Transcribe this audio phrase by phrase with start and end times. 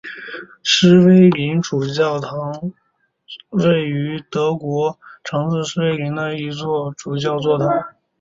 [0.63, 2.73] 诗威林主教座堂
[3.27, 3.37] 是
[3.69, 7.69] 位于德国城市诗威林的一座主教座堂。